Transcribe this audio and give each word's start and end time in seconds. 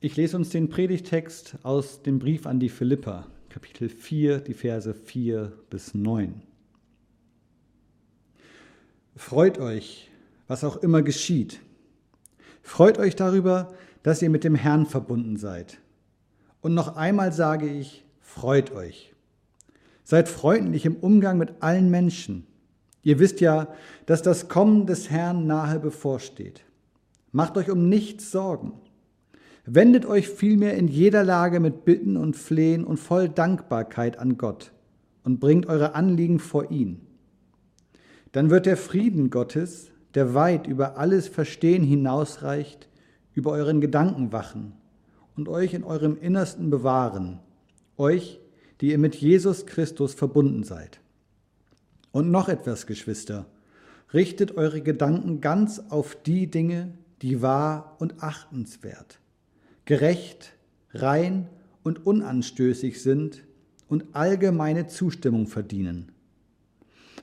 Ich 0.00 0.14
lese 0.14 0.36
uns 0.36 0.50
den 0.50 0.68
Predigtext 0.68 1.56
aus 1.64 2.02
dem 2.04 2.20
Brief 2.20 2.46
an 2.46 2.60
die 2.60 2.68
Philipper, 2.68 3.26
Kapitel 3.48 3.88
4, 3.88 4.38
die 4.38 4.54
Verse 4.54 4.94
4 4.94 5.52
bis 5.70 5.92
9. 5.92 6.40
Freut 9.16 9.58
euch, 9.58 10.08
was 10.46 10.62
auch 10.62 10.76
immer 10.76 11.02
geschieht. 11.02 11.58
Freut 12.62 12.98
euch 12.98 13.16
darüber, 13.16 13.74
dass 14.04 14.22
ihr 14.22 14.30
mit 14.30 14.44
dem 14.44 14.54
Herrn 14.54 14.86
verbunden 14.86 15.36
seid. 15.36 15.78
Und 16.60 16.74
noch 16.74 16.94
einmal 16.94 17.32
sage 17.32 17.68
ich, 17.68 18.04
freut 18.20 18.70
euch. 18.70 19.12
Seid 20.04 20.28
freundlich 20.28 20.86
im 20.86 20.94
Umgang 20.94 21.38
mit 21.38 21.54
allen 21.58 21.90
Menschen. 21.90 22.46
Ihr 23.02 23.18
wisst 23.18 23.40
ja, 23.40 23.74
dass 24.06 24.22
das 24.22 24.48
Kommen 24.48 24.86
des 24.86 25.10
Herrn 25.10 25.48
nahe 25.48 25.80
bevorsteht. 25.80 26.62
Macht 27.32 27.56
euch 27.56 27.68
um 27.68 27.88
nichts 27.88 28.30
Sorgen. 28.30 28.80
Wendet 29.70 30.06
euch 30.06 30.30
vielmehr 30.30 30.78
in 30.78 30.88
jeder 30.88 31.24
Lage 31.24 31.60
mit 31.60 31.84
Bitten 31.84 32.16
und 32.16 32.36
Flehen 32.36 32.84
und 32.84 32.96
voll 32.96 33.28
Dankbarkeit 33.28 34.18
an 34.18 34.38
Gott 34.38 34.72
und 35.24 35.40
bringt 35.40 35.66
eure 35.66 35.94
Anliegen 35.94 36.38
vor 36.38 36.70
ihn. 36.70 37.02
Dann 38.32 38.48
wird 38.48 38.64
der 38.64 38.78
Frieden 38.78 39.28
Gottes, 39.28 39.90
der 40.14 40.32
weit 40.32 40.66
über 40.66 40.96
alles 40.96 41.28
Verstehen 41.28 41.84
hinausreicht, 41.84 42.88
über 43.34 43.50
euren 43.50 43.82
Gedanken 43.82 44.32
wachen 44.32 44.72
und 45.36 45.50
euch 45.50 45.74
in 45.74 45.84
eurem 45.84 46.16
Innersten 46.16 46.70
bewahren, 46.70 47.40
euch, 47.98 48.40
die 48.80 48.90
ihr 48.92 48.98
mit 48.98 49.16
Jesus 49.16 49.66
Christus 49.66 50.14
verbunden 50.14 50.62
seid. 50.62 50.98
Und 52.10 52.30
noch 52.30 52.48
etwas, 52.48 52.86
Geschwister, 52.86 53.44
richtet 54.14 54.56
eure 54.56 54.80
Gedanken 54.80 55.42
ganz 55.42 55.78
auf 55.90 56.16
die 56.16 56.46
Dinge, 56.50 56.94
die 57.20 57.42
wahr 57.42 57.96
und 57.98 58.22
achtenswert, 58.22 59.20
gerecht, 59.88 60.52
rein 60.92 61.48
und 61.82 62.06
unanstößig 62.06 63.02
sind 63.02 63.44
und 63.88 64.04
allgemeine 64.12 64.86
Zustimmung 64.86 65.46
verdienen. 65.46 66.12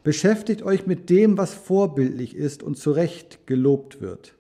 Beschäftigt 0.03 0.63
euch 0.63 0.87
mit 0.87 1.11
dem, 1.11 1.37
was 1.37 1.53
vorbildlich 1.53 2.35
ist 2.35 2.63
und 2.63 2.75
zu 2.75 2.91
Recht 2.91 3.45
gelobt 3.45 4.01
wird. 4.01 4.35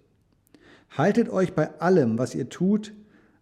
Haltet 0.89 1.29
euch 1.29 1.53
bei 1.53 1.79
allem, 1.79 2.17
was 2.17 2.33
ihr 2.33 2.49
tut, 2.49 2.93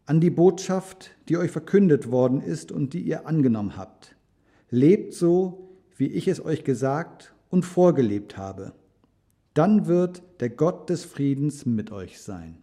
an 0.05 0.19
die 0.19 0.30
Botschaft, 0.30 1.11
die 1.30 1.38
euch 1.38 1.52
verkündet 1.52 2.11
worden 2.11 2.41
ist 2.41 2.71
und 2.71 2.93
die 2.93 3.02
ihr 3.02 3.25
angenommen 3.25 3.77
habt. 3.77 4.17
Lebt 4.69 5.13
so, 5.13 5.69
wie 5.95 6.08
ich 6.08 6.27
es 6.27 6.43
euch 6.43 6.65
gesagt 6.65 7.33
und 7.49 7.63
vorgelebt 7.63 8.36
habe 8.36 8.73
dann 9.53 9.86
wird 9.86 10.23
der 10.39 10.49
Gott 10.49 10.89
des 10.89 11.05
Friedens 11.05 11.65
mit 11.65 11.91
euch 11.91 12.19
sein. 12.19 12.62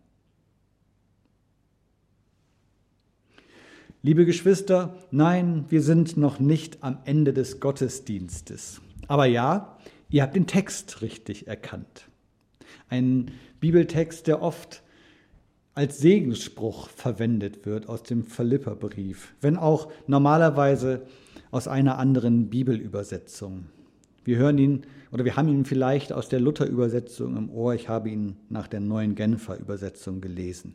Liebe 4.02 4.24
Geschwister, 4.24 4.96
nein, 5.10 5.66
wir 5.68 5.82
sind 5.82 6.16
noch 6.16 6.40
nicht 6.40 6.82
am 6.82 7.00
Ende 7.04 7.34
des 7.34 7.60
Gottesdienstes. 7.60 8.80
Aber 9.08 9.26
ja, 9.26 9.76
ihr 10.08 10.22
habt 10.22 10.34
den 10.34 10.46
Text 10.46 11.02
richtig 11.02 11.48
erkannt. 11.48 12.08
Ein 12.88 13.30
Bibeltext, 13.60 14.26
der 14.26 14.40
oft 14.40 14.82
als 15.74 15.98
Segensspruch 15.98 16.88
verwendet 16.88 17.66
wird 17.66 17.90
aus 17.90 18.02
dem 18.02 18.24
Philipperbrief, 18.24 19.34
wenn 19.42 19.58
auch 19.58 19.92
normalerweise 20.06 21.02
aus 21.50 21.68
einer 21.68 21.98
anderen 21.98 22.48
Bibelübersetzung. 22.48 23.66
Wir 24.24 24.38
hören 24.38 24.56
ihn 24.56 24.82
oder 25.12 25.26
wir 25.26 25.36
haben 25.36 25.48
ihn 25.48 25.66
vielleicht 25.66 26.14
aus 26.14 26.30
der 26.30 26.40
Luther-Übersetzung 26.40 27.36
im 27.36 27.50
Ohr. 27.50 27.74
Ich 27.74 27.90
habe 27.90 28.08
ihn 28.08 28.36
nach 28.48 28.66
der 28.66 28.80
neuen 28.80 29.14
Genfer 29.14 29.58
Übersetzung 29.58 30.22
gelesen. 30.22 30.72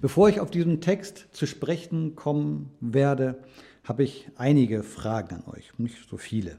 Bevor 0.00 0.28
ich 0.28 0.40
auf 0.40 0.50
diesen 0.50 0.80
Text 0.80 1.28
zu 1.32 1.46
sprechen 1.46 2.16
kommen 2.16 2.70
werde, 2.80 3.42
habe 3.84 4.04
ich 4.04 4.28
einige 4.36 4.82
Fragen 4.82 5.36
an 5.36 5.44
euch, 5.46 5.78
nicht 5.78 6.08
so 6.08 6.16
viele. 6.16 6.58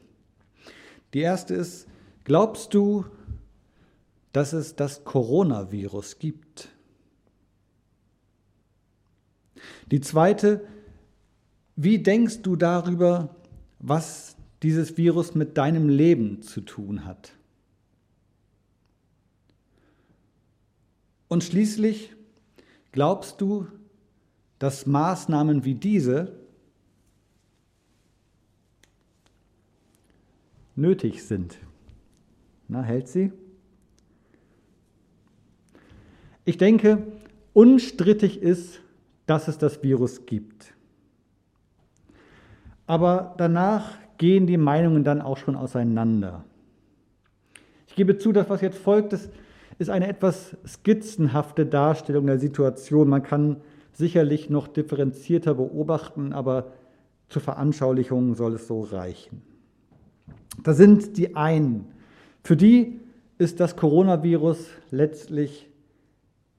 Die 1.13 1.19
erste 1.19 1.53
ist, 1.53 1.87
glaubst 2.23 2.73
du, 2.73 3.05
dass 4.31 4.53
es 4.53 4.75
das 4.75 5.03
Coronavirus 5.03 6.19
gibt? 6.19 6.69
Die 9.91 10.01
zweite, 10.01 10.65
wie 11.75 11.99
denkst 11.99 12.41
du 12.41 12.55
darüber, 12.55 13.35
was 13.79 14.35
dieses 14.63 14.97
Virus 14.97 15.35
mit 15.35 15.57
deinem 15.57 15.89
Leben 15.89 16.41
zu 16.41 16.61
tun 16.61 17.05
hat. 17.05 17.33
Und 21.27 21.43
schließlich 21.43 22.15
glaubst 22.93 23.41
du, 23.41 23.67
dass 24.59 24.85
Maßnahmen 24.85 25.65
wie 25.65 25.75
diese 25.75 26.31
nötig 30.75 31.25
sind. 31.25 31.57
Na, 32.69 32.81
hält 32.81 33.09
sie? 33.09 33.33
Ich 36.45 36.57
denke, 36.57 37.05
unstrittig 37.53 38.41
ist, 38.41 38.79
dass 39.25 39.47
es 39.47 39.57
das 39.57 39.83
Virus 39.83 40.25
gibt. 40.25 40.73
Aber 42.85 43.33
danach 43.37 43.97
gehen 44.17 44.47
die 44.47 44.57
Meinungen 44.57 45.03
dann 45.03 45.21
auch 45.21 45.37
schon 45.37 45.55
auseinander. 45.55 46.43
Ich 47.87 47.95
gebe 47.95 48.17
zu, 48.17 48.31
das, 48.31 48.49
was 48.49 48.61
jetzt 48.61 48.77
folgt, 48.77 49.13
das 49.13 49.29
ist 49.79 49.89
eine 49.89 50.07
etwas 50.07 50.55
skizzenhafte 50.65 51.65
Darstellung 51.65 52.27
der 52.27 52.39
Situation. 52.39 53.09
Man 53.09 53.23
kann 53.23 53.57
sicherlich 53.93 54.49
noch 54.49 54.67
differenzierter 54.67 55.55
beobachten, 55.55 56.33
aber 56.33 56.71
zur 57.29 57.41
Veranschaulichung 57.41 58.35
soll 58.35 58.55
es 58.55 58.67
so 58.67 58.81
reichen. 58.81 59.41
Da 60.63 60.73
sind 60.73 61.17
die 61.17 61.35
einen. 61.35 61.85
Für 62.43 62.55
die 62.55 62.99
ist 63.37 63.59
das 63.59 63.75
Coronavirus 63.75 64.67
letztlich 64.91 65.69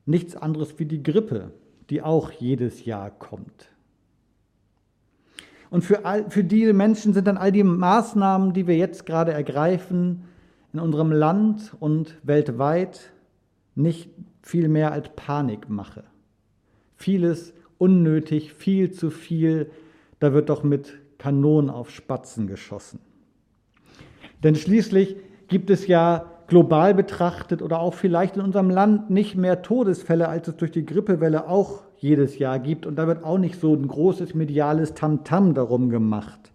nichts 0.06 0.36
anderes 0.36 0.78
wie 0.78 0.86
die 0.86 1.02
Grippe, 1.02 1.52
die 1.90 2.02
auch 2.02 2.30
jedes 2.30 2.84
Jahr 2.84 3.10
kommt. 3.10 3.70
Und 5.70 5.82
für, 5.82 6.04
all, 6.04 6.30
für 6.30 6.44
diese 6.44 6.72
Menschen 6.72 7.14
sind 7.14 7.26
dann 7.26 7.36
all 7.36 7.52
die 7.52 7.64
Maßnahmen, 7.64 8.52
die 8.52 8.66
wir 8.66 8.76
jetzt 8.76 9.06
gerade 9.06 9.32
ergreifen, 9.32 10.24
in 10.74 10.80
unserem 10.80 11.12
Land 11.12 11.72
und 11.78 12.18
weltweit 12.24 13.12
nicht 13.76 14.10
viel 14.42 14.68
mehr 14.68 14.92
als 14.92 15.08
Panikmache. 15.14 16.02
Vieles 16.96 17.54
unnötig, 17.78 18.52
viel 18.52 18.90
zu 18.90 19.10
viel, 19.10 19.70
da 20.18 20.32
wird 20.32 20.48
doch 20.48 20.64
mit 20.64 20.94
Kanonen 21.18 21.70
auf 21.70 21.90
Spatzen 21.90 22.46
geschossen. 22.46 22.98
Denn 24.42 24.56
schließlich 24.56 25.16
gibt 25.48 25.70
es 25.70 25.86
ja 25.86 26.30
global 26.48 26.92
betrachtet 26.92 27.62
oder 27.62 27.78
auch 27.78 27.94
vielleicht 27.94 28.36
in 28.36 28.42
unserem 28.42 28.68
Land 28.68 29.10
nicht 29.10 29.36
mehr 29.36 29.62
Todesfälle, 29.62 30.28
als 30.28 30.48
es 30.48 30.56
durch 30.56 30.72
die 30.72 30.84
Grippewelle 30.84 31.48
auch 31.48 31.82
jedes 31.98 32.38
Jahr 32.38 32.58
gibt. 32.58 32.84
Und 32.84 32.96
da 32.96 33.06
wird 33.06 33.24
auch 33.24 33.38
nicht 33.38 33.60
so 33.60 33.74
ein 33.74 33.86
großes 33.86 34.34
mediales 34.34 34.94
Tamtam 34.94 35.50
-Tam 35.50 35.54
darum 35.54 35.88
gemacht. 35.88 36.52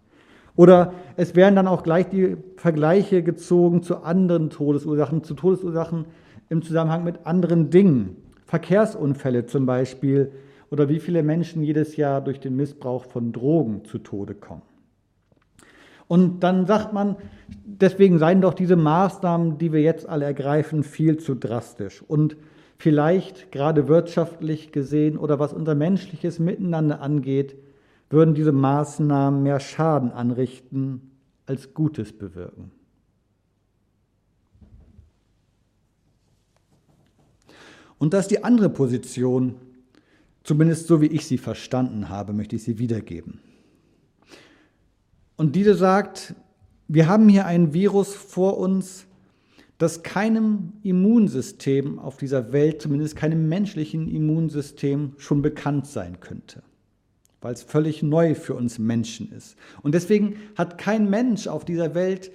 Oder 0.60 0.92
es 1.16 1.36
werden 1.36 1.56
dann 1.56 1.66
auch 1.66 1.82
gleich 1.82 2.10
die 2.10 2.36
Vergleiche 2.56 3.22
gezogen 3.22 3.82
zu 3.82 4.02
anderen 4.02 4.50
Todesursachen, 4.50 5.24
zu 5.24 5.32
Todesursachen 5.32 6.04
im 6.50 6.60
Zusammenhang 6.60 7.02
mit 7.02 7.24
anderen 7.24 7.70
Dingen. 7.70 8.18
Verkehrsunfälle 8.44 9.46
zum 9.46 9.64
Beispiel 9.64 10.32
oder 10.70 10.90
wie 10.90 11.00
viele 11.00 11.22
Menschen 11.22 11.62
jedes 11.62 11.96
Jahr 11.96 12.20
durch 12.20 12.40
den 12.40 12.56
Missbrauch 12.56 13.06
von 13.06 13.32
Drogen 13.32 13.86
zu 13.86 14.00
Tode 14.00 14.34
kommen. 14.34 14.60
Und 16.08 16.40
dann 16.40 16.66
sagt 16.66 16.92
man, 16.92 17.16
deswegen 17.64 18.18
seien 18.18 18.42
doch 18.42 18.52
diese 18.52 18.76
Maßnahmen, 18.76 19.56
die 19.56 19.72
wir 19.72 19.80
jetzt 19.80 20.06
alle 20.06 20.26
ergreifen, 20.26 20.82
viel 20.82 21.16
zu 21.16 21.36
drastisch. 21.36 22.04
Und 22.06 22.36
vielleicht 22.76 23.50
gerade 23.50 23.88
wirtschaftlich 23.88 24.72
gesehen 24.72 25.16
oder 25.16 25.38
was 25.38 25.54
unser 25.54 25.74
menschliches 25.74 26.38
Miteinander 26.38 27.00
angeht, 27.00 27.56
würden 28.10 28.34
diese 28.34 28.52
Maßnahmen 28.52 29.42
mehr 29.42 29.60
Schaden 29.60 30.12
anrichten 30.12 31.12
als 31.46 31.72
Gutes 31.72 32.12
bewirken. 32.12 32.72
Und 37.98 38.14
das 38.14 38.22
ist 38.22 38.30
die 38.30 38.42
andere 38.42 38.70
Position, 38.70 39.56
zumindest 40.42 40.86
so 40.86 41.00
wie 41.00 41.06
ich 41.06 41.26
sie 41.26 41.38
verstanden 41.38 42.08
habe, 42.08 42.32
möchte 42.32 42.56
ich 42.56 42.64
sie 42.64 42.78
wiedergeben. 42.78 43.40
Und 45.36 45.54
diese 45.54 45.74
sagt, 45.74 46.34
wir 46.88 47.08
haben 47.08 47.28
hier 47.28 47.46
ein 47.46 47.72
Virus 47.72 48.14
vor 48.14 48.58
uns, 48.58 49.06
das 49.78 50.02
keinem 50.02 50.72
Immunsystem 50.82 51.98
auf 51.98 52.16
dieser 52.16 52.52
Welt, 52.52 52.82
zumindest 52.82 53.16
keinem 53.16 53.48
menschlichen 53.48 54.08
Immunsystem, 54.08 55.12
schon 55.16 55.40
bekannt 55.40 55.86
sein 55.86 56.20
könnte, 56.20 56.62
weil 57.40 57.54
es 57.54 57.62
völlig 57.62 58.02
neu 58.02 58.34
für 58.34 58.54
uns 58.54 58.78
Menschen 58.78 59.32
ist. 59.32 59.56
Und 59.82 59.94
deswegen 59.94 60.36
hat 60.56 60.78
kein 60.78 61.08
Mensch 61.08 61.46
auf 61.46 61.64
dieser 61.64 61.94
Welt 61.94 62.30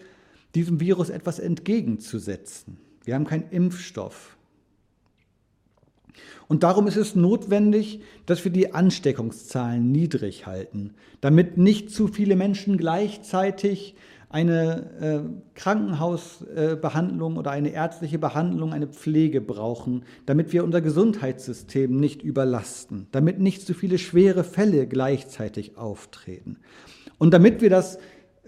diesem 0.56 0.80
Virus 0.80 1.10
etwas 1.10 1.40
entgegenzusetzen. 1.40 2.78
Wir 3.04 3.16
haben 3.16 3.25
keinen 3.25 3.50
Impfstoff. 3.52 4.36
Und 6.48 6.63
darum 6.63 6.88
ist 6.88 6.96
es 6.96 7.16
notwendig, 7.16 8.02
dass 8.25 8.44
wir 8.46 8.52
die 8.52 8.74
Ansteckungszahlen 8.74 9.92
niedrig 9.92 10.46
halten, 10.46 10.94
damit 11.22 11.57
nicht 11.57 11.92
zu 11.92 12.07
viele 12.07 12.36
Menschen 12.36 12.78
gleichzeitig 12.78 13.96
eine 14.35 14.91
äh, 14.99 15.57
Krankenhausbehandlung 15.57 17.35
äh, 17.35 17.39
oder 17.39 17.51
eine 17.51 17.69
ärztliche 17.69 18.19
Behandlung, 18.19 18.73
eine 18.73 18.87
Pflege 18.87 19.39
brauchen, 19.39 20.03
damit 20.25 20.51
wir 20.51 20.65
unser 20.65 20.81
Gesundheitssystem 20.81 21.95
nicht 21.95 22.21
überlasten, 22.21 23.07
damit 23.13 23.39
nicht 23.39 23.65
zu 23.65 23.73
viele 23.73 23.97
schwere 23.97 24.43
Fälle 24.43 24.87
gleichzeitig 24.87 25.77
auftreten. 25.77 26.57
Und 27.17 27.33
damit 27.33 27.61
wir 27.61 27.69
das 27.69 27.97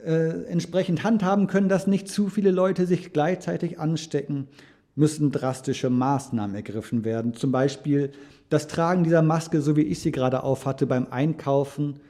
äh, 0.05 0.43
entsprechend 0.49 1.05
handhaben 1.05 1.47
können, 1.47 1.69
dass 1.69 1.87
nicht 1.87 2.09
zu 2.09 2.27
viele 2.27 2.51
Leute 2.51 2.85
sich 2.85 3.13
gleichzeitig 3.13 3.79
anstecken, 3.79 4.49
müssen 4.95 5.31
drastische 5.31 5.89
Maßnahmen 5.89 6.53
ergriffen 6.53 7.05
werden. 7.05 7.33
Zum 7.33 7.53
Beispiel 7.53 8.11
das 8.49 8.67
Tragen 8.67 9.05
dieser 9.05 9.21
Maske, 9.21 9.61
so 9.61 9.77
wie 9.77 9.83
ich 9.83 10.01
sie 10.01 10.11
gerade 10.11 10.43
aufhatte, 10.43 10.85
beim 10.85 11.07
Einkaufen 11.11 12.01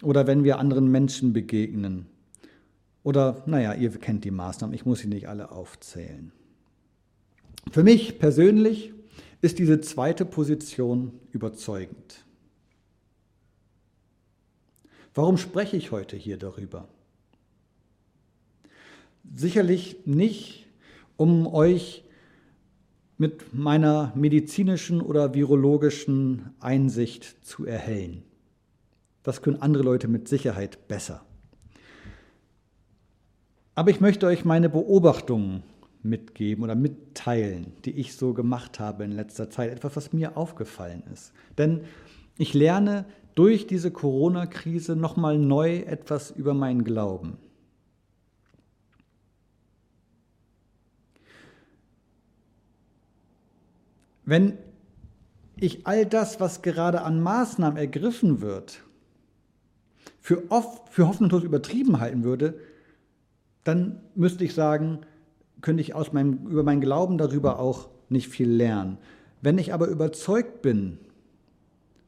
oder 0.00 0.28
wenn 0.28 0.44
wir 0.44 0.60
anderen 0.60 0.92
Menschen 0.92 1.32
begegnen. 1.32 2.06
Oder, 3.10 3.42
naja, 3.44 3.74
ihr 3.74 3.90
kennt 3.90 4.22
die 4.22 4.30
Maßnahmen, 4.30 4.72
ich 4.72 4.86
muss 4.86 5.00
sie 5.00 5.08
nicht 5.08 5.28
alle 5.28 5.50
aufzählen. 5.50 6.30
Für 7.72 7.82
mich 7.82 8.20
persönlich 8.20 8.92
ist 9.40 9.58
diese 9.58 9.80
zweite 9.80 10.24
Position 10.24 11.18
überzeugend. 11.32 12.24
Warum 15.12 15.38
spreche 15.38 15.76
ich 15.76 15.90
heute 15.90 16.16
hier 16.16 16.36
darüber? 16.36 16.86
Sicherlich 19.34 20.06
nicht, 20.06 20.68
um 21.16 21.48
euch 21.48 22.04
mit 23.18 23.52
meiner 23.52 24.12
medizinischen 24.14 25.00
oder 25.00 25.34
virologischen 25.34 26.50
Einsicht 26.60 27.44
zu 27.44 27.66
erhellen. 27.66 28.22
Das 29.24 29.42
können 29.42 29.60
andere 29.60 29.82
Leute 29.82 30.06
mit 30.06 30.28
Sicherheit 30.28 30.86
besser. 30.86 31.26
Aber 33.80 33.88
ich 33.88 34.02
möchte 34.02 34.26
euch 34.26 34.44
meine 34.44 34.68
Beobachtungen 34.68 35.62
mitgeben 36.02 36.64
oder 36.64 36.74
mitteilen, 36.74 37.72
die 37.86 37.92
ich 37.92 38.14
so 38.14 38.34
gemacht 38.34 38.78
habe 38.78 39.04
in 39.04 39.10
letzter 39.10 39.48
Zeit. 39.48 39.70
Etwas, 39.70 39.96
was 39.96 40.12
mir 40.12 40.36
aufgefallen 40.36 41.02
ist. 41.14 41.32
Denn 41.56 41.80
ich 42.36 42.52
lerne 42.52 43.06
durch 43.34 43.66
diese 43.66 43.90
Corona-Krise 43.90 44.96
nochmal 44.96 45.38
neu 45.38 45.78
etwas 45.78 46.30
über 46.30 46.52
meinen 46.52 46.84
Glauben. 46.84 47.38
Wenn 54.26 54.58
ich 55.56 55.86
all 55.86 56.04
das, 56.04 56.38
was 56.38 56.60
gerade 56.60 57.00
an 57.00 57.22
Maßnahmen 57.22 57.78
ergriffen 57.78 58.42
wird, 58.42 58.82
für, 60.20 60.50
oft, 60.50 60.90
für 60.90 61.08
hoffnungslos 61.08 61.44
übertrieben 61.44 61.98
halten 61.98 62.24
würde, 62.24 62.60
dann 63.64 64.00
müsste 64.14 64.44
ich 64.44 64.54
sagen, 64.54 65.00
könnte 65.60 65.82
ich 65.82 65.94
aus 65.94 66.12
meinem, 66.12 66.46
über 66.46 66.62
meinen 66.62 66.80
Glauben 66.80 67.18
darüber 67.18 67.58
auch 67.58 67.88
nicht 68.08 68.28
viel 68.28 68.50
lernen. 68.50 68.98
Wenn 69.42 69.58
ich 69.58 69.72
aber 69.72 69.88
überzeugt 69.88 70.62
bin, 70.62 70.98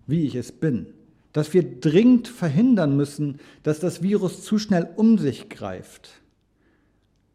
wie 0.06 0.26
ich 0.26 0.34
es 0.34 0.52
bin, 0.52 0.87
dass 1.32 1.54
wir 1.54 1.81
dringend 1.81 2.28
verhindern 2.28 2.96
müssen, 2.96 3.38
dass 3.62 3.81
das 3.81 4.02
Virus 4.02 4.43
zu 4.43 4.58
schnell 4.58 4.88
um 4.96 5.19
sich 5.19 5.49
greift, 5.49 6.10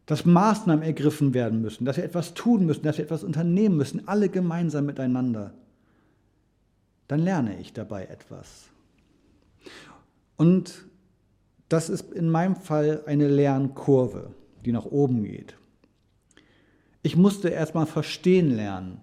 dass 0.06 0.24
Maßnahmen 0.24 0.82
ergriffen 0.82 1.34
werden 1.34 1.60
müssen, 1.60 1.84
dass 1.84 1.96
wir 1.96 2.04
etwas 2.04 2.34
tun 2.34 2.64
müssen, 2.64 2.84
dass 2.84 2.98
wir 2.98 3.04
etwas 3.04 3.24
unternehmen 3.24 3.76
müssen, 3.76 4.06
alle 4.06 4.28
gemeinsam 4.28 4.86
miteinander, 4.86 5.52
dann 7.08 7.20
lerne 7.20 7.58
ich 7.60 7.72
dabei 7.72 8.04
etwas. 8.04 8.68
Und 10.36 10.87
das 11.68 11.88
ist 11.88 12.12
in 12.12 12.30
meinem 12.30 12.56
Fall 12.56 13.02
eine 13.06 13.28
Lernkurve, 13.28 14.30
die 14.64 14.72
nach 14.72 14.86
oben 14.86 15.24
geht. 15.24 15.56
Ich 17.02 17.16
musste 17.16 17.48
erstmal 17.48 17.86
verstehen 17.86 18.50
lernen, 18.50 19.00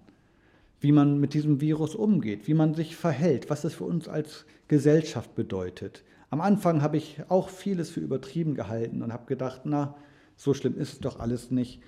wie 0.80 0.92
man 0.92 1.18
mit 1.18 1.34
diesem 1.34 1.60
Virus 1.60 1.94
umgeht, 1.94 2.46
wie 2.46 2.54
man 2.54 2.74
sich 2.74 2.96
verhält, 2.96 3.50
was 3.50 3.64
es 3.64 3.74
für 3.74 3.84
uns 3.84 4.08
als 4.08 4.44
Gesellschaft 4.68 5.34
bedeutet. 5.34 6.04
Am 6.30 6.40
Anfang 6.40 6.82
habe 6.82 6.96
ich 6.96 7.20
auch 7.28 7.48
vieles 7.48 7.90
für 7.90 8.00
übertrieben 8.00 8.54
gehalten 8.54 9.02
und 9.02 9.12
habe 9.12 9.26
gedacht, 9.26 9.62
na, 9.64 9.96
so 10.36 10.54
schlimm 10.54 10.76
ist 10.76 10.92
es 10.94 10.98
doch 11.00 11.18
alles 11.18 11.50
nicht. 11.50 11.80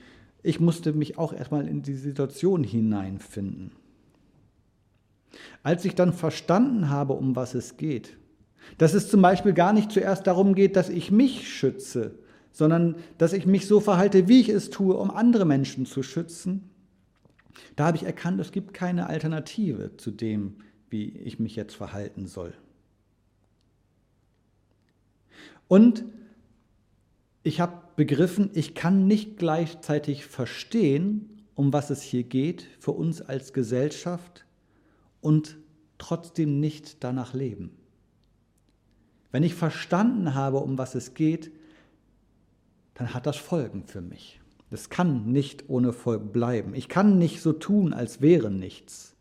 Ich 0.43 0.61
musste 0.61 0.93
mich 0.93 1.19
auch 1.19 1.33
erstmal 1.33 1.69
in 1.69 1.83
die 1.83 1.95
Situation 1.95 2.65
hineinfinden. 2.65 3.73
Als 5.63 5.85
ich 5.85 5.95
dann 5.95 6.13
verstanden 6.13 6.89
habe, 6.89 7.13
um 7.13 7.37
was 7.37 7.55
es 7.55 7.77
geht, 7.77 8.17
dass 8.77 8.95
es 8.95 9.09
zum 9.09 9.23
Beispiel 9.23 9.53
gar 9.53 9.73
nicht 9.73 9.91
zuerst 9.93 10.27
darum 10.27 10.55
geht, 10.55 10.77
dass 10.77 10.89
ich 10.89 11.11
mich 11.11 11.49
schütze, 11.49 12.19
sondern 12.53 12.97
dass 13.19 13.33
ich 13.33 13.47
mich 13.47 13.67
so 13.67 13.81
verhalte, 13.81 14.29
wie 14.29 14.41
ich 14.41 14.49
es 14.49 14.71
tue, 14.71 14.97
um 14.97 15.11
andere 15.11 15.45
Menschen 15.45 15.87
zu 15.87 16.03
schützen, 16.03 16.71
da 17.77 17.87
habe 17.87 17.97
ich 17.97 18.05
erkannt, 18.05 18.41
es 18.41 18.53
gibt 18.53 18.75
keine 18.75 19.09
Alternative 19.09 19.97
zu 19.97 20.11
dem, 20.11 20.57
wie 20.91 21.09
ich 21.09 21.39
mich 21.39 21.57
jetzt 21.57 21.75
verhalten 21.75 22.27
soll. 22.27 22.55
Und 25.67 26.05
ich 27.43 27.61
habe 27.61 27.83
begriffen, 27.97 28.51
ich 28.55 28.75
kann 28.75 29.07
nicht 29.07 29.39
gleichzeitig 29.39 30.27
verstehen, 30.27 31.47
um 31.55 31.73
was 31.73 31.91
es 31.91 32.03
hier 32.03 32.23
geht 32.23 32.67
für 32.81 32.93
uns 32.93 33.21
als 33.21 33.53
Gesellschaft 33.53 34.47
und 35.21 35.57
trotzdem 35.99 36.61
nicht 36.61 37.03
danach 37.05 37.35
leben. 37.35 37.78
Wenn 39.31 39.43
ich 39.43 39.55
verstanden 39.55 40.35
habe, 40.35 40.59
um 40.59 40.79
was 40.79 40.95
es 40.95 41.15
geht, 41.15 41.53
dann 42.95 43.15
hat 43.15 43.27
das 43.27 43.37
Folgen 43.37 43.85
für 43.85 44.01
mich. 44.01 44.41
Das 44.71 44.91
kann 44.91 45.31
nicht 45.33 45.69
ohne 45.69 45.93
Folgen 45.93 46.31
bleiben. 46.31 46.75
Ich 46.75 46.89
kann 46.89 47.19
nicht 47.19 47.41
so 47.41 47.53
tun, 47.53 47.93
als 47.93 48.21
wäre 48.21 48.51
nichts. 48.51 49.15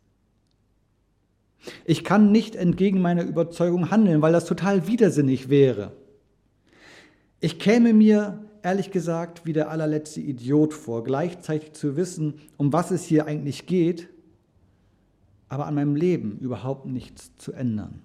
Ich 1.84 2.04
kann 2.04 2.32
nicht 2.32 2.54
entgegen 2.54 3.00
meiner 3.00 3.24
Überzeugung 3.24 3.90
handeln, 3.90 4.22
weil 4.22 4.32
das 4.32 4.44
total 4.44 4.86
widersinnig 4.86 5.48
wäre. 5.48 5.92
Ich 7.40 7.58
käme 7.58 7.92
mir, 7.92 8.44
ehrlich 8.62 8.90
gesagt, 8.90 9.46
wie 9.46 9.52
der 9.52 9.70
allerletzte 9.70 10.20
Idiot 10.20 10.74
vor, 10.74 11.04
gleichzeitig 11.04 11.72
zu 11.72 11.96
wissen, 11.96 12.40
um 12.56 12.72
was 12.72 12.90
es 12.90 13.04
hier 13.04 13.26
eigentlich 13.26 13.66
geht, 13.66 14.08
aber 15.48 15.66
an 15.66 15.74
meinem 15.74 15.96
Leben 15.96 16.38
überhaupt 16.38 16.86
nichts 16.86 17.34
zu 17.36 17.52
ändern. 17.52 18.02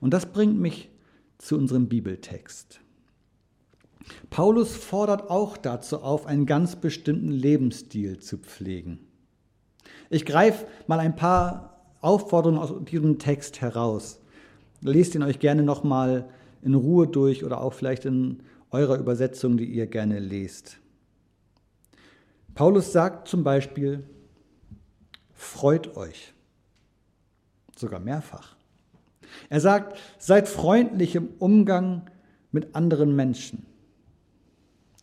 Und 0.00 0.12
das 0.12 0.26
bringt 0.26 0.58
mich 0.58 0.90
zu 1.38 1.56
unserem 1.56 1.88
Bibeltext. 1.88 2.80
Paulus 4.30 4.74
fordert 4.74 5.30
auch 5.30 5.56
dazu 5.56 6.02
auf, 6.02 6.26
einen 6.26 6.46
ganz 6.46 6.76
bestimmten 6.76 7.30
Lebensstil 7.30 8.18
zu 8.18 8.38
pflegen. 8.38 8.98
Ich 10.10 10.24
greife 10.24 10.66
mal 10.86 10.98
ein 10.98 11.16
paar 11.16 11.80
Aufforderungen 12.00 12.58
aus 12.58 12.72
diesem 12.84 13.18
Text 13.18 13.60
heraus. 13.60 14.20
Lest 14.80 15.14
ihn 15.14 15.22
euch 15.22 15.38
gerne 15.38 15.62
nochmal 15.62 16.28
in 16.62 16.74
Ruhe 16.74 17.06
durch 17.06 17.44
oder 17.44 17.60
auch 17.60 17.72
vielleicht 17.72 18.04
in 18.04 18.42
eurer 18.70 18.98
Übersetzung, 18.98 19.56
die 19.56 19.66
ihr 19.66 19.86
gerne 19.86 20.18
lest. 20.18 20.78
Paulus 22.54 22.92
sagt 22.92 23.28
zum 23.28 23.44
Beispiel, 23.44 24.04
freut 25.32 25.96
euch, 25.96 26.34
sogar 27.76 28.00
mehrfach. 28.00 28.56
Er 29.48 29.60
sagt, 29.60 29.98
seid 30.18 30.48
freundlich 30.48 31.14
im 31.14 31.28
Umgang 31.38 32.10
mit 32.50 32.74
anderen 32.74 33.14
Menschen. 33.16 33.66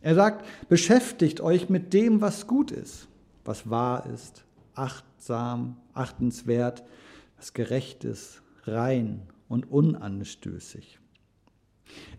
Er 0.01 0.15
sagt, 0.15 0.45
beschäftigt 0.69 1.41
euch 1.41 1.69
mit 1.69 1.93
dem, 1.93 2.21
was 2.21 2.47
gut 2.47 2.71
ist, 2.71 3.07
was 3.43 3.69
wahr 3.69 4.05
ist, 4.05 4.45
achtsam, 4.73 5.77
achtenswert, 5.93 6.83
was 7.37 7.53
gerecht 7.53 8.05
ist, 8.05 8.41
rein 8.63 9.21
und 9.49 9.69
unanstößig. 9.69 10.99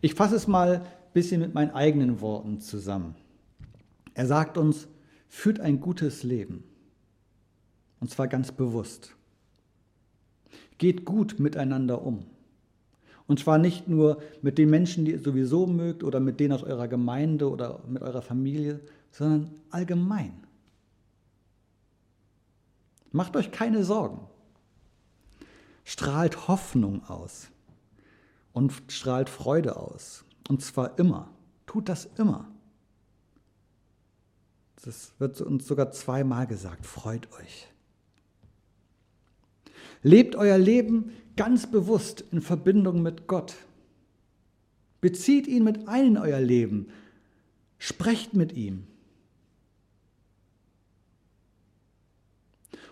Ich 0.01 0.15
fasse 0.15 0.37
es 0.37 0.47
mal 0.47 0.77
ein 0.77 1.13
bisschen 1.15 1.41
mit 1.41 1.55
meinen 1.55 1.71
eigenen 1.71 2.21
Worten 2.21 2.61
zusammen. 2.61 3.15
Er 4.15 4.27
sagt 4.27 4.59
uns, 4.59 4.89
führt 5.29 5.61
ein 5.61 5.81
gutes 5.81 6.23
Leben. 6.23 6.65
Und 8.01 8.11
zwar 8.11 8.29
ganz 8.29 8.53
bewusst. 8.53 9.15
Geht 10.81 11.05
gut 11.05 11.39
miteinander 11.39 12.01
um. 12.01 12.25
Und 13.27 13.39
zwar 13.39 13.59
nicht 13.59 13.87
nur 13.87 14.23
mit 14.41 14.57
den 14.57 14.71
Menschen, 14.71 15.05
die 15.05 15.11
ihr 15.11 15.21
sowieso 15.21 15.67
mögt 15.67 16.03
oder 16.03 16.21
mit 16.21 16.41
denen 16.41 16.55
aus 16.55 16.63
eurer 16.63 16.89
Gemeinde 16.89 17.51
oder 17.51 17.81
mit 17.87 18.03
eurer 18.03 18.23
Familie, 18.23 18.81
sondern 19.11 19.51
allgemein. 19.69 20.33
Macht 23.13 23.37
euch 23.37 23.53
keine 23.53 23.85
Sorgen. 23.85 24.21
Strahlt 25.85 26.49
Hoffnung 26.49 27.05
aus 27.05 27.51
und 28.55 28.73
strahlt 28.89 29.29
Freude 29.29 29.77
aus. 29.77 30.25
Und 30.49 30.63
zwar 30.63 30.99
immer. 30.99 31.29
Tut 31.67 31.91
das 31.91 32.09
immer. 32.17 32.49
Das 34.83 35.13
wird 35.19 35.43
uns 35.43 35.67
sogar 35.67 35.93
zweimal 35.93 36.47
gesagt. 36.47 36.87
Freut 36.87 37.31
euch. 37.35 37.70
Lebt 40.03 40.37
euer 40.37 40.59
Leben 40.59 41.13
ganz 41.37 41.71
bewusst 41.71 42.25
in 42.33 42.41
Verbindung 42.41 43.03
mit 43.03 43.27
Gott. 43.27 43.55
Bezieht 45.01 45.47
ihn 45.47 45.65
mit 45.65 45.89
ein 45.89 46.07
in 46.07 46.19
euer 46.19 46.41
Leben. 46.41 46.89
Sprecht 47.79 48.35
mit 48.35 48.53
ihm. 48.53 48.87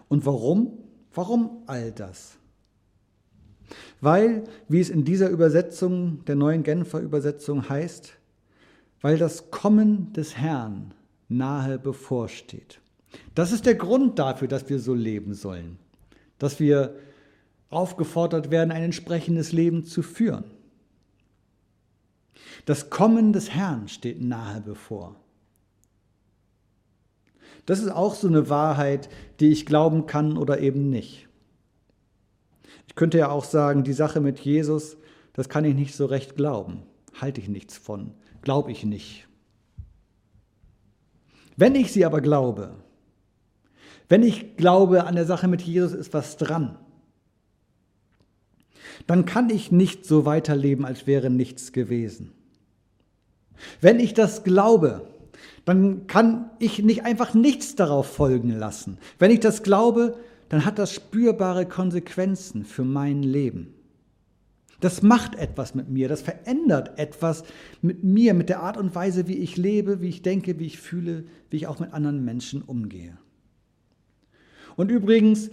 Und 0.08 0.24
warum? 0.24 0.78
Warum 1.12 1.62
all 1.66 1.92
das? 1.92 2.36
Weil, 4.00 4.44
wie 4.68 4.80
es 4.80 4.88
in 4.88 5.04
dieser 5.04 5.28
Übersetzung, 5.28 6.24
der 6.24 6.36
neuen 6.36 6.62
Genfer 6.62 7.00
Übersetzung 7.00 7.68
heißt, 7.68 8.14
weil 9.00 9.18
das 9.18 9.50
Kommen 9.50 10.12
des 10.12 10.36
Herrn 10.36 10.94
nahe 11.28 11.78
bevorsteht. 11.78 12.80
Das 13.34 13.52
ist 13.52 13.66
der 13.66 13.74
Grund 13.74 14.18
dafür, 14.18 14.48
dass 14.48 14.68
wir 14.68 14.78
so 14.78 14.94
leben 14.94 15.34
sollen, 15.34 15.78
dass 16.38 16.61
wir 16.61 16.97
aufgefordert 17.71 18.50
werden, 18.50 18.71
ein 18.71 18.83
entsprechendes 18.83 19.52
Leben 19.52 19.85
zu 19.85 20.02
führen. 20.02 20.45
Das 22.64 22.90
Kommen 22.90 23.33
des 23.33 23.50
Herrn 23.50 23.88
steht 23.88 24.23
nahe 24.23 24.61
bevor. 24.61 25.16
Das 27.66 27.80
ist 27.80 27.90
auch 27.90 28.14
so 28.14 28.28
eine 28.28 28.49
Wahrheit, 28.49 29.11
die 29.40 29.49
ich 29.49 29.66
glauben 29.66 30.07
kann 30.07 30.38
oder 30.38 30.61
eben 30.61 30.88
nicht. 30.88 31.28
Ich 32.87 32.95
könnte 32.95 33.18
ja 33.18 33.30
auch 33.30 33.45
sagen, 33.45 33.85
die 33.85 33.92
Sache 33.92 34.21
mit 34.21 34.38
Jesus, 34.40 34.97
das 35.35 35.49
kann 35.49 35.64
ich 35.64 35.75
nicht 35.75 35.95
so 35.95 36.07
recht 36.07 36.37
glauben. 36.37 36.83
Halte 37.21 37.40
ich 37.40 37.49
nichts 37.49 37.76
von. 37.76 38.14
Glaube 38.40 38.73
ich 38.73 38.85
nicht. 38.85 39.28
Wenn 41.57 41.75
ich 41.75 41.92
sie 41.92 42.04
aber 42.04 42.21
glaube, 42.21 42.75
wenn 44.08 44.22
ich 44.22 44.56
glaube, 44.56 45.04
an 45.04 45.14
der 45.14 45.26
Sache 45.26 45.48
mit 45.48 45.62
Jesus 45.62 45.92
ist 45.92 46.14
was 46.14 46.36
dran, 46.36 46.78
dann 49.06 49.24
kann 49.24 49.50
ich 49.50 49.70
nicht 49.70 50.04
so 50.04 50.24
weiterleben, 50.24 50.84
als 50.84 51.06
wäre 51.06 51.30
nichts 51.30 51.72
gewesen. 51.72 52.32
Wenn 53.80 54.00
ich 54.00 54.14
das 54.14 54.44
glaube, 54.44 55.08
dann 55.64 56.06
kann 56.06 56.50
ich 56.58 56.82
nicht 56.82 57.04
einfach 57.04 57.34
nichts 57.34 57.74
darauf 57.74 58.06
folgen 58.06 58.50
lassen. 58.50 58.98
Wenn 59.18 59.30
ich 59.30 59.40
das 59.40 59.62
glaube, 59.62 60.16
dann 60.48 60.64
hat 60.64 60.78
das 60.78 60.94
spürbare 60.94 61.66
Konsequenzen 61.66 62.64
für 62.64 62.84
mein 62.84 63.22
Leben. 63.22 63.74
Das 64.80 65.02
macht 65.02 65.34
etwas 65.34 65.74
mit 65.74 65.88
mir, 65.88 66.08
das 66.08 66.22
verändert 66.22 66.98
etwas 66.98 67.42
mit 67.82 68.04
mir, 68.04 68.32
mit 68.32 68.48
der 68.48 68.60
Art 68.60 68.76
und 68.76 68.94
Weise, 68.94 69.26
wie 69.26 69.36
ich 69.36 69.56
lebe, 69.56 70.00
wie 70.00 70.08
ich 70.08 70.22
denke, 70.22 70.58
wie 70.60 70.66
ich 70.66 70.78
fühle, 70.78 71.24
wie 71.50 71.56
ich 71.56 71.66
auch 71.66 71.80
mit 71.80 71.92
anderen 71.92 72.24
Menschen 72.24 72.62
umgehe. 72.62 73.18
Und 74.78 74.92
übrigens, 74.92 75.50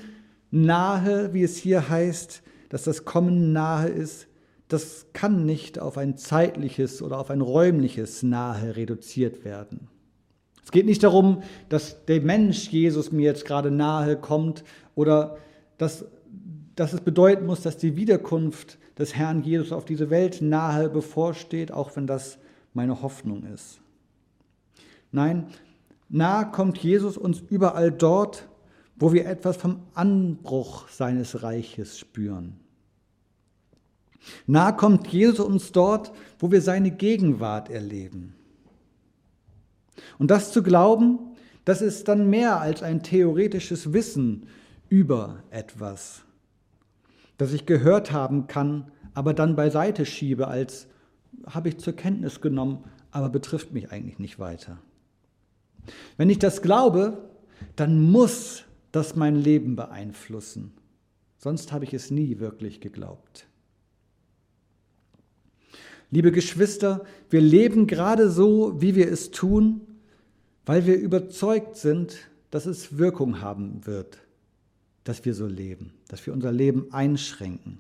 nahe, 0.51 1.33
wie 1.33 1.41
es 1.41 1.57
hier 1.57 1.89
heißt, 1.89 2.43
dass 2.69 2.83
das 2.83 3.05
Kommen 3.05 3.53
nahe 3.53 3.87
ist, 3.89 4.27
das 4.67 5.07
kann 5.13 5.47
nicht 5.47 5.79
auf 5.79 5.97
ein 5.97 6.15
zeitliches 6.15 7.01
oder 7.01 7.17
auf 7.17 7.31
ein 7.31 7.41
räumliches 7.41 8.21
Nahe 8.21 8.75
reduziert 8.75 9.43
werden. 9.43 9.87
Es 10.63 10.69
geht 10.69 10.85
nicht 10.85 11.01
darum, 11.01 11.41
dass 11.69 12.05
der 12.05 12.21
Mensch 12.21 12.69
Jesus 12.69 13.11
mir 13.11 13.23
jetzt 13.23 13.45
gerade 13.45 13.71
nahe 13.71 14.15
kommt 14.15 14.63
oder 14.93 15.37
dass, 15.79 16.05
dass 16.75 16.93
es 16.93 17.01
bedeuten 17.01 17.47
muss, 17.47 17.61
dass 17.61 17.77
die 17.77 17.95
Wiederkunft 17.95 18.77
des 18.99 19.15
Herrn 19.15 19.41
Jesus 19.41 19.71
auf 19.71 19.85
diese 19.85 20.11
Welt 20.11 20.39
nahe 20.39 20.87
bevorsteht, 20.87 21.71
auch 21.71 21.95
wenn 21.95 22.05
das 22.05 22.37
meine 22.75 23.01
Hoffnung 23.01 23.43
ist. 23.51 23.79
Nein, 25.11 25.47
nahe 26.09 26.51
kommt 26.51 26.77
Jesus 26.77 27.17
uns 27.17 27.41
überall 27.49 27.91
dort, 27.91 28.47
wo 28.95 29.13
wir 29.13 29.25
etwas 29.25 29.57
vom 29.57 29.79
Anbruch 29.93 30.87
seines 30.89 31.43
Reiches 31.43 31.99
spüren. 31.99 32.59
Nahe 34.47 34.75
kommt 34.75 35.07
Jesus 35.07 35.45
uns 35.45 35.71
dort, 35.71 36.11
wo 36.39 36.51
wir 36.51 36.61
seine 36.61 36.91
Gegenwart 36.91 37.69
erleben. 37.69 38.33
Und 40.17 40.31
das 40.31 40.51
zu 40.51 40.63
glauben, 40.63 41.19
das 41.63 41.81
ist 41.81 42.07
dann 42.07 42.29
mehr 42.29 42.61
als 42.61 42.83
ein 42.83 43.03
theoretisches 43.03 43.93
Wissen 43.93 44.47
über 44.89 45.43
etwas, 45.49 46.21
das 47.37 47.53
ich 47.53 47.65
gehört 47.65 48.11
haben 48.11 48.47
kann, 48.47 48.91
aber 49.13 49.33
dann 49.33 49.55
beiseite 49.55 50.05
schiebe, 50.05 50.47
als 50.47 50.87
habe 51.47 51.69
ich 51.69 51.79
zur 51.79 51.93
Kenntnis 51.93 52.41
genommen, 52.41 52.83
aber 53.11 53.29
betrifft 53.29 53.73
mich 53.73 53.91
eigentlich 53.91 54.19
nicht 54.19 54.39
weiter. 54.39 54.77
Wenn 56.17 56.29
ich 56.29 56.39
das 56.39 56.61
glaube, 56.61 57.29
dann 57.75 58.11
muss 58.11 58.64
das 58.95 59.15
mein 59.15 59.35
Leben 59.35 59.75
beeinflussen. 59.75 60.73
Sonst 61.37 61.71
habe 61.71 61.85
ich 61.85 61.93
es 61.93 62.11
nie 62.11 62.39
wirklich 62.39 62.79
geglaubt. 62.79 63.47
Liebe 66.11 66.31
Geschwister, 66.31 67.03
wir 67.29 67.41
leben 67.41 67.87
gerade 67.87 68.29
so, 68.29 68.81
wie 68.81 68.95
wir 68.95 69.11
es 69.11 69.31
tun, 69.31 69.81
weil 70.65 70.85
wir 70.85 70.97
überzeugt 70.97 71.75
sind, 71.75 72.29
dass 72.51 72.65
es 72.65 72.97
Wirkung 72.97 73.41
haben 73.41 73.85
wird, 73.85 74.19
dass 75.03 75.25
wir 75.25 75.33
so 75.33 75.45
leben, 75.45 75.93
dass 76.07 76.25
wir 76.25 76.33
unser 76.33 76.51
Leben 76.51 76.93
einschränken. 76.93 77.79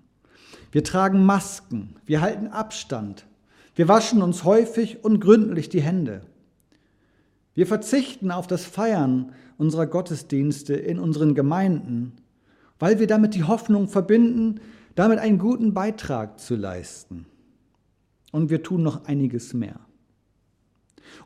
Wir 0.71 0.83
tragen 0.83 1.25
Masken, 1.25 1.95
wir 2.05 2.21
halten 2.21 2.47
Abstand, 2.47 3.25
wir 3.75 3.87
waschen 3.87 4.21
uns 4.21 4.43
häufig 4.43 5.03
und 5.03 5.19
gründlich 5.19 5.69
die 5.69 5.81
Hände. 5.81 6.21
Wir 7.55 7.65
verzichten 7.65 8.31
auf 8.31 8.47
das 8.47 8.65
Feiern 8.65 9.31
unserer 9.57 9.87
Gottesdienste 9.87 10.75
in 10.75 10.99
unseren 10.99 11.33
Gemeinden, 11.33 12.13
weil 12.77 12.99
wir 12.99 13.07
damit 13.07 13.33
die 13.33 13.45
Hoffnung 13.45 13.87
verbinden, 13.87 14.59
damit 14.93 15.19
einen 15.19 15.39
guten 15.39 15.73
Beitrag 15.73 16.39
zu 16.39 16.55
leisten. 16.55 17.25
Und 18.31 18.49
wir 18.49 18.61
tun 18.61 18.83
noch 18.83 19.05
einiges 19.05 19.53
mehr. 19.53 19.79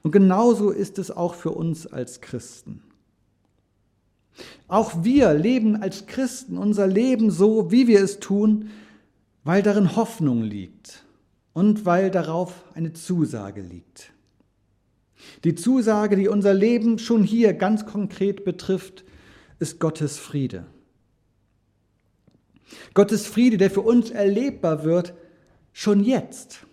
Und 0.03 0.11
genauso 0.11 0.69
ist 0.69 0.99
es 0.99 1.09
auch 1.09 1.33
für 1.33 1.51
uns 1.51 1.87
als 1.87 2.21
Christen. 2.21 2.83
Auch 4.67 5.03
wir 5.03 5.33
leben 5.33 5.81
als 5.81 6.05
Christen 6.05 6.57
unser 6.57 6.85
Leben 6.85 7.31
so, 7.31 7.71
wie 7.71 7.87
wir 7.87 8.03
es 8.03 8.19
tun, 8.19 8.69
weil 9.43 9.63
darin 9.63 9.95
Hoffnung 9.95 10.43
liegt 10.43 11.03
und 11.53 11.85
weil 11.85 12.11
darauf 12.11 12.63
eine 12.75 12.93
Zusage 12.93 13.61
liegt. 13.61 14.13
Die 15.43 15.55
Zusage, 15.55 16.15
die 16.15 16.27
unser 16.27 16.53
Leben 16.53 16.99
schon 16.99 17.23
hier 17.23 17.53
ganz 17.53 17.85
konkret 17.85 18.43
betrifft, 18.43 19.03
ist 19.59 19.79
Gottes 19.79 20.17
Friede. 20.17 20.65
Gottes 22.93 23.25
Friede, 23.27 23.57
der 23.57 23.71
für 23.71 23.81
uns 23.81 24.11
erlebbar 24.11 24.83
wird, 24.83 25.13
schon 25.73 26.03
jetzt. 26.03 26.65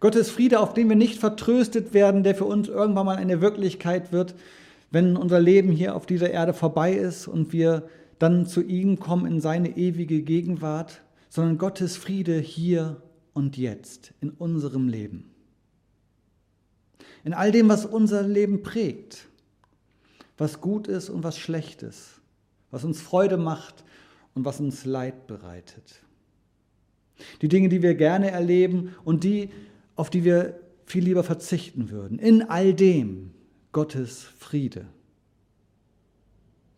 Gottes 0.00 0.30
Friede, 0.30 0.60
auf 0.60 0.74
den 0.74 0.88
wir 0.88 0.96
nicht 0.96 1.18
vertröstet 1.18 1.92
werden, 1.92 2.22
der 2.22 2.34
für 2.34 2.44
uns 2.44 2.68
irgendwann 2.68 3.06
mal 3.06 3.16
eine 3.16 3.40
Wirklichkeit 3.40 4.12
wird, 4.12 4.34
wenn 4.90 5.16
unser 5.16 5.40
Leben 5.40 5.70
hier 5.72 5.96
auf 5.96 6.06
dieser 6.06 6.30
Erde 6.30 6.54
vorbei 6.54 6.92
ist 6.92 7.26
und 7.26 7.52
wir 7.52 7.88
dann 8.18 8.46
zu 8.46 8.62
ihm 8.62 8.98
kommen 8.98 9.26
in 9.26 9.40
seine 9.40 9.76
ewige 9.76 10.22
Gegenwart, 10.22 11.02
sondern 11.28 11.58
Gottes 11.58 11.96
Friede 11.96 12.38
hier 12.38 13.02
und 13.32 13.56
jetzt 13.56 14.12
in 14.20 14.30
unserem 14.30 14.88
Leben. 14.88 15.30
In 17.24 17.34
all 17.34 17.52
dem, 17.52 17.68
was 17.68 17.84
unser 17.84 18.22
Leben 18.22 18.62
prägt, 18.62 19.26
was 20.36 20.60
gut 20.60 20.86
ist 20.86 21.10
und 21.10 21.24
was 21.24 21.38
schlecht 21.38 21.82
ist, 21.82 22.20
was 22.70 22.84
uns 22.84 23.00
Freude 23.00 23.36
macht 23.36 23.84
und 24.34 24.44
was 24.44 24.60
uns 24.60 24.84
Leid 24.84 25.26
bereitet. 25.26 26.02
Die 27.42 27.48
Dinge, 27.48 27.68
die 27.68 27.82
wir 27.82 27.94
gerne 27.94 28.30
erleben 28.30 28.94
und 29.04 29.24
die, 29.24 29.50
auf 29.96 30.10
die 30.10 30.24
wir 30.24 30.60
viel 30.86 31.04
lieber 31.04 31.24
verzichten 31.24 31.90
würden. 31.90 32.18
In 32.18 32.48
all 32.48 32.72
dem 32.72 33.32
Gottes 33.72 34.22
Friede. 34.22 34.86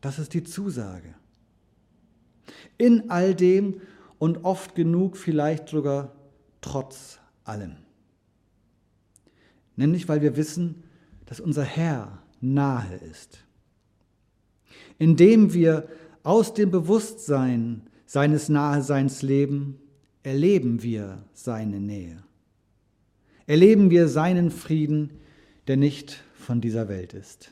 Das 0.01 0.19
ist 0.19 0.33
die 0.33 0.43
Zusage. 0.43 1.15
In 2.79 3.11
all 3.11 3.35
dem 3.35 3.83
und 4.19 4.45
oft 4.45 4.75
genug 4.75 5.17
vielleicht 5.17 5.69
sogar 5.69 6.13
trotz 6.61 7.19
allem. 7.45 7.77
Nämlich 9.81 10.09
weil 10.09 10.23
wir 10.23 10.37
wissen, 10.37 10.85
dass 11.27 11.41
unser 11.41 11.65
Herr 11.65 12.23
nahe 12.41 12.97
ist. 13.11 13.45
Indem 14.99 15.53
wir 15.53 15.89
aus 16.23 16.55
dem 16.55 16.71
Bewusstsein 16.71 17.83
seines 18.07 18.49
Naheseins 18.49 19.23
leben, 19.23 19.79
erleben 20.23 20.83
wir 20.83 21.25
seine 21.33 21.81
Nähe 21.81 22.23
erleben 23.51 23.91
wir 23.91 24.07
seinen 24.07 24.53
Frieden, 24.53 25.11
der 25.67 25.77
nicht 25.77 26.23
von 26.37 26.61
dieser 26.61 26.89
Welt 26.89 27.15
ist. 27.15 27.51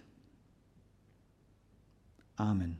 Amen. 2.36 2.78